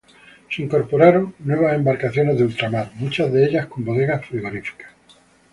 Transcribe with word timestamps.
Se 0.49 0.63
incorporaron 0.63 1.35
nuevas 1.37 1.75
embarcaciones 1.75 2.35
de 2.35 2.45
ultramar, 2.45 2.89
muchas 2.95 3.31
de 3.31 3.45
ellas 3.45 3.67
con 3.67 3.85
bodegas 3.85 4.25
frigoríficas. 4.25 4.89